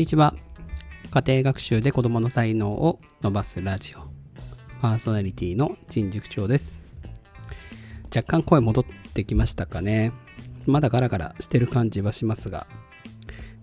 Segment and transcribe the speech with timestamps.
[0.00, 0.34] にちは。
[1.10, 3.98] 家庭学習で子供の才能を伸ばすラジオ。
[4.80, 6.80] パーソナリティの陳塾長です。
[8.06, 10.12] 若干声戻ってきましたかね。
[10.64, 12.66] まだガラガラしてる感じはしますが、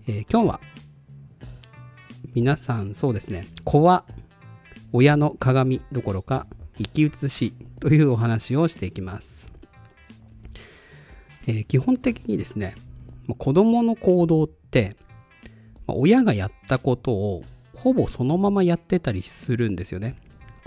[0.06, 0.60] えー今日は
[2.36, 4.04] 皆さんそうですね、子は
[4.92, 6.46] 親の鏡どころか
[6.76, 9.48] 生き写しというお話をしていきます。
[11.48, 12.76] えー基本的にですね、
[13.26, 14.96] ま子供の行動って、
[15.88, 17.42] まあ親がやったことを
[17.74, 20.16] ほぼそのままやってたりするんですよね。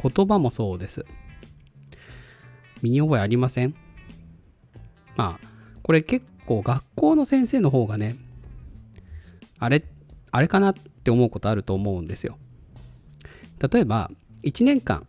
[0.02, 1.06] 言葉もそうです。
[2.82, 3.76] 身に覚えありません？
[5.16, 5.48] まあ、
[5.84, 8.16] これ結構学校の先生の方がね、
[9.60, 9.84] あれ、
[10.32, 12.38] あれかなって思うことあると思うんですよ。
[13.72, 14.10] 例えば、
[14.44, 15.06] 1年間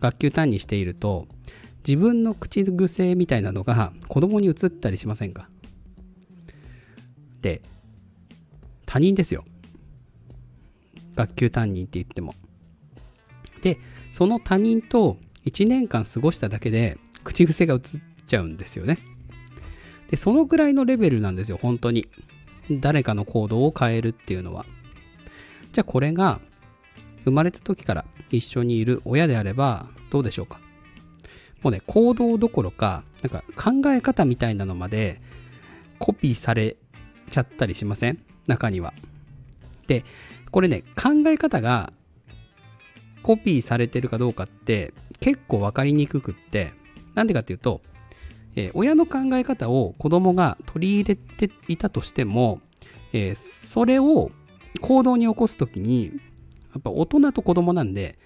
[0.00, 1.26] 学級担任していると、
[1.84, 5.48] 自分の口癖みたいなのが子供に移ったりしませんか？
[7.40, 7.62] で、
[8.92, 9.46] 他人ですよ。
[11.16, 12.34] 学級担任って言っても。
[13.62, 13.78] で、
[14.12, 17.80] その他人と1年間過ごしただけで口癖が移っ
[18.26, 18.98] ちゃうんですよね。
[20.10, 22.06] で、そのぐらいのレベルなんですよ、本当に。
[22.70, 24.66] 誰かの行動を変えるっていうのは。
[25.72, 26.42] じゃあこれが
[27.24, 30.60] 生まれた時から一緒にいる親であればどうでしょうか
[31.62, 35.22] もうね、行動どころか、なんか考え方みたいなのまで
[35.98, 36.76] コピーされ
[37.30, 38.31] ちゃったりしません？
[38.46, 38.92] 中には。
[39.86, 40.04] で、
[40.50, 41.92] これね、考え方が
[43.22, 46.72] コピーされてるかどうかって結構分かりにくくって、
[47.14, 47.80] なんでかっていうと、
[48.56, 52.60] えー親の考え方を子供が取り入れていたとしても、
[53.12, 54.30] えーそれを
[54.80, 56.12] 行動に起こすときに、
[56.72, 58.18] やっぱ大人と子供なんで、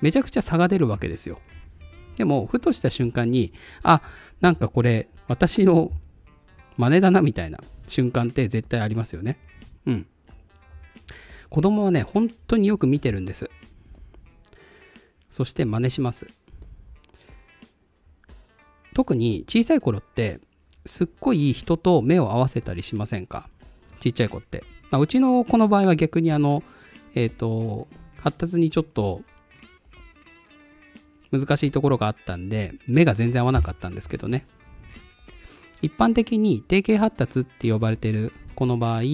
[0.00, 1.38] めちゃくちゃ差が出るわけですよ。
[2.16, 4.02] でも、ふとした瞬間に、あ、
[4.40, 5.90] なんかこれ、私の
[6.76, 7.58] 真似だなみたいな
[7.88, 9.38] 瞬間って絶対ありますよね。
[9.86, 10.06] うん。
[11.50, 13.48] 子供はね、本当によく見てるんです。
[15.30, 16.26] そして真似します。
[18.94, 20.40] 特に小さい頃って、
[20.86, 23.48] すっごい人と目を合わせたりしませんか？
[24.00, 24.64] ちっちゃい子って。
[24.90, 26.62] まあ、うちの子の場合は逆にあの、
[27.14, 27.88] えっ、と、
[28.18, 29.22] 発達にちょっと
[31.32, 34.46] 難しいところがあったんで、目が全然合わなかったんですけどね。
[35.82, 39.04] 一般的に定型発達って呼ばれてる子の場合、え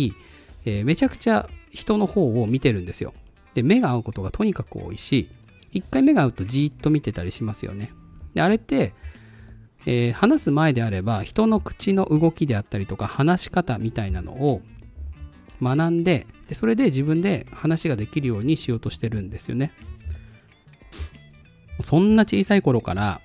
[0.64, 3.14] ーめちゃくちゃ人の方を見てるんですよ。
[3.54, 5.28] で、目が合うことがとにかく多いし、
[5.72, 7.92] 一回目が合うとじーっと見てたりしますよね。
[8.34, 8.94] で、あれって、
[9.86, 14.60] えー話す前であれば人の口の動きであったりとか話し方みたいなのを
[15.62, 19.72] 学んででそれで自分で話ができるようにしようとしてるんですよね
[21.84, 23.20] そんな小さい頃から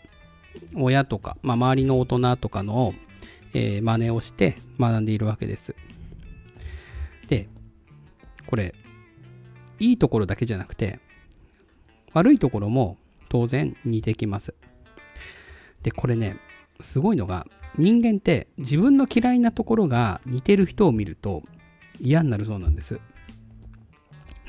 [0.75, 2.93] 親とか、まあ、周りの大人とかの、
[3.55, 5.75] えー真似をして学んでいるわけです
[7.27, 7.47] で
[8.45, 8.75] これ
[9.79, 10.99] いいところだけじゃなくて
[12.13, 12.97] 悪いところも
[13.29, 14.53] 当然似てきます
[15.85, 16.37] で、これね、
[16.79, 17.45] すごいのが、
[17.77, 21.43] 人間って自分の嫌いなところが似てる人を見ると
[21.99, 22.99] 嫌になるそうなんです。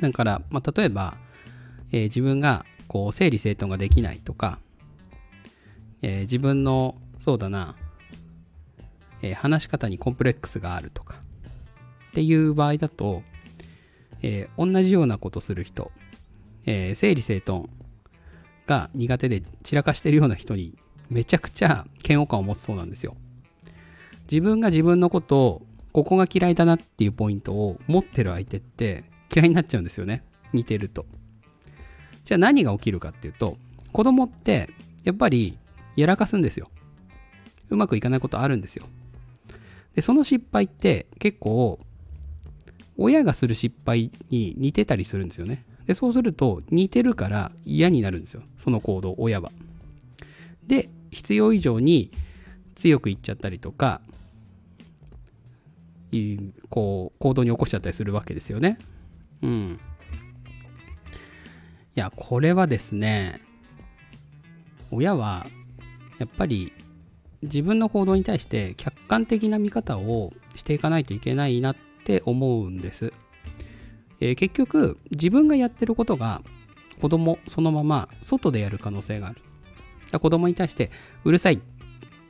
[0.01, 1.19] だから、まあ、例えば、
[1.93, 4.61] えー自分がこう整理整頓ができないとか、
[6.01, 7.77] えー自分の、そうだな、
[9.23, 11.17] えー話し方にコンプレックスがあるとか、
[12.11, 13.23] っていう場合だと、
[14.23, 15.91] えー同じようなことする人、
[16.67, 17.69] えー整理整頓
[18.67, 20.77] が苦手で散らかしてるような人に
[21.09, 23.17] めちゃくちゃ嫌悪感を持つそうなんですよ。
[24.31, 25.63] 自分が自分のことを
[25.93, 30.25] ここが嫌いだなっていうポイントを持ってる相手って嫌いになっちゃうんですよね。
[30.53, 31.07] 似てると。
[32.25, 33.57] じゃあ何が起きるかっていうと
[33.93, 34.69] 子供って
[35.05, 35.57] やっぱり
[35.95, 36.71] やらかすんですよ。
[37.71, 38.87] うまくいかないことあるんですよ。
[39.97, 41.81] で、その失敗って結構
[42.99, 45.65] 親がする失敗に似てたりするんですよね。
[45.87, 48.43] で、そうすると似てるから嫌になるんですよ。
[48.59, 49.51] その行動、親は。
[50.67, 52.11] で、必要以上に
[52.75, 54.03] 強く言っちゃったりとか、
[56.69, 58.79] こう、行動に起こしちゃったりするわけですよね。
[59.43, 59.81] うん。
[61.95, 63.41] いや、これはですね、
[64.91, 65.47] 親は、
[66.19, 66.73] やっぱり
[67.43, 73.13] 自分の行動に対して客観的な見方をしていかないといけないなって思うんです。
[74.21, 76.43] えー結局、自分がやってることが
[77.01, 79.43] 子供そのまま外でやる可能性がある。
[80.19, 80.91] 子供に対して
[81.25, 81.59] うるさいっ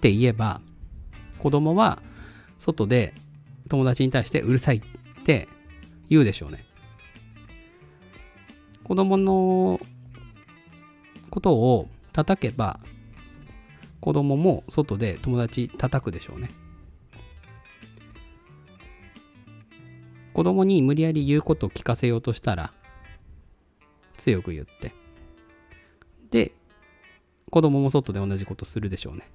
[0.01, 0.61] て言えば、
[1.39, 2.03] 子供は
[2.59, 3.15] 外で
[3.69, 5.49] 友達に対してうるさいって
[6.09, 6.65] 言うでしょうね。
[8.83, 9.81] 子供の
[11.31, 12.81] ことを叩けば、
[14.01, 16.51] 子供も外で友達叩くでしょうね。
[20.33, 22.73] 子供に無理やり言うことを聞かせようとしたら、
[24.17, 24.93] 強く言って。
[26.31, 26.53] で、
[27.51, 29.29] 子供も外で同じことするでしょうね。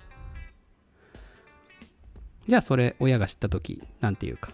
[2.47, 4.51] じゃあそれ親が知った時なんて言うか。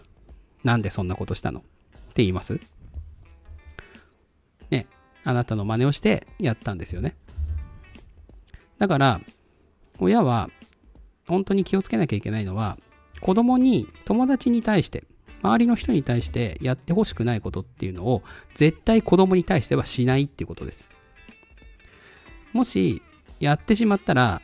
[0.64, 1.60] なんでそんなことしたの？
[1.60, 1.62] っ
[2.14, 2.58] て言います？
[4.70, 4.86] ね、
[5.24, 7.16] あなたの真似をしてやったんですよね。
[8.78, 9.20] だから、
[9.98, 10.50] 親は
[11.26, 12.78] 本当に気をつけなきゃいけないのは、
[13.20, 15.04] 子供に、友達に対して、
[15.42, 18.22] 周りの人に対してやってほしくないことっていうのを
[18.54, 20.88] 絶対子供に対してはしないっていうことです。
[22.52, 23.02] もし
[23.38, 24.42] やってしまったら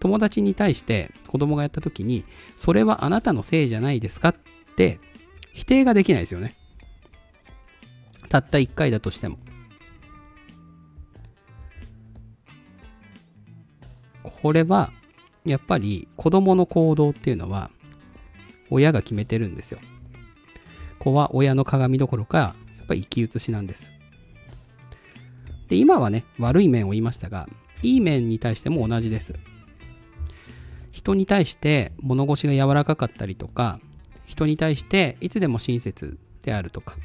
[0.00, 2.24] 友達に対して子供がやった時に
[2.56, 4.34] それはあなたのせいじゃないですかっ
[4.76, 4.98] て
[5.52, 6.54] 否定ができないですよね。
[8.30, 9.38] たった一回だとしても。
[14.22, 14.92] これは
[15.44, 17.70] やっぱり子供の行動っていうのは
[18.70, 19.80] 親が決めてるんですよ。
[20.98, 23.92] 子は親の鏡どころかやっぱり生き写しなんです。
[25.68, 27.48] で、今はね、悪い面を言いましたが、
[27.82, 29.34] いい面に対しても同じです。
[30.90, 33.80] 人に対して物腰が柔らかかったりとか、
[34.26, 36.96] 人に対していつでも親切であるとか、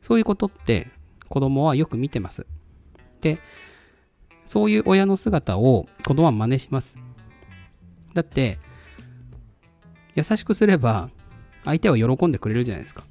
[0.00, 0.88] そういうことって
[1.28, 2.46] 子供はよく見てます。
[3.20, 3.38] で、
[4.46, 6.96] そういう親の姿を子供は真似します。
[8.14, 8.58] だって、
[10.14, 11.10] 優しくすれば
[11.64, 13.04] 相手は喜んでくれるじゃないですか。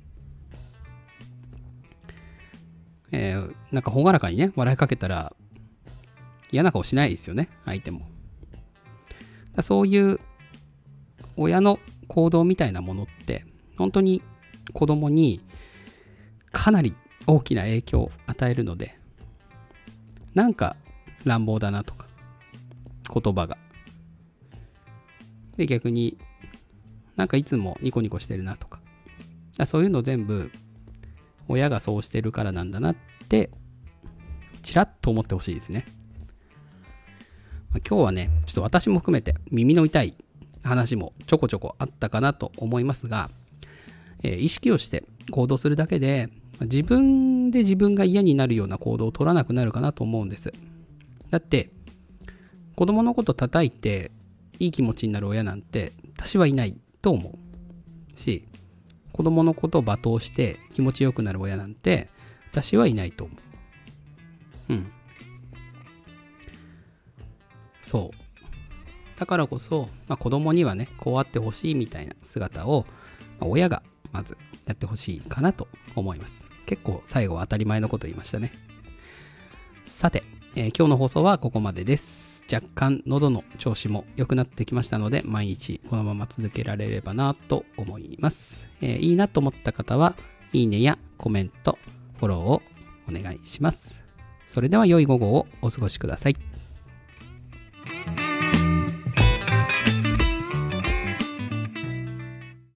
[3.11, 5.33] えー、なんか朗らかにね、笑いかけたら
[6.51, 8.07] 嫌な顔しないですよね、相手も。
[9.55, 10.19] だそういう
[11.37, 13.45] 親の行動みたいなものって、
[13.77, 14.21] 本当に
[14.73, 15.41] 子供に
[16.51, 16.95] かなり
[17.27, 18.97] 大きな影響を与えるので、
[20.33, 20.75] なんか
[21.25, 22.07] 乱暴だなとか、
[23.13, 23.57] 言葉が。
[25.57, 26.17] で、逆に
[27.15, 28.79] なんかいつもニコニコしてるなとか。
[29.65, 30.51] そういうの全部、
[31.47, 32.95] 親がそうしてるからなんだなっ
[33.29, 33.49] て、
[34.63, 35.85] ちらっと思ってほしいですね。
[37.71, 40.15] ま、今日はね、ちょっと私も含めて耳の痛い
[40.63, 43.29] 話もちょこちょこあったかなと思いますが、
[44.23, 46.29] えー、意識をして行動するだけで、
[46.61, 50.51] 自分で自分が嫌になるような行動を取らなくなるかなと思うんです。
[51.29, 51.71] だって、
[52.75, 54.11] 子供のこと叩いて
[54.59, 57.37] いい気持ちになる親なんて私はいないと思
[58.13, 58.47] うし
[59.13, 62.09] 子供のことを罵倒して気持ちよくなる親なんて
[62.51, 63.33] 私はいないと思
[64.69, 64.73] う。
[64.73, 64.91] うん。
[67.81, 69.19] そう。
[69.19, 72.85] だからこそ、まあ、子供にはねこうあってほしいみたいな姿を、
[73.39, 76.33] まあ、親がまずやってほしいかなと思います。
[76.65, 78.51] 結構最後は当たり前のこと言いましたね。
[79.85, 80.23] さて、
[80.57, 88.69] えー、今日の放送はここまでです若干喉の調子も良くなってきましたので、毎日このまま続けられればなと思います。
[88.81, 90.15] えー、いいなと思った方は、
[90.53, 91.77] いいねやコメント、
[92.19, 92.61] フォローを
[93.09, 94.03] お願いします。
[94.47, 96.35] それでは良い午後をお過ごしください。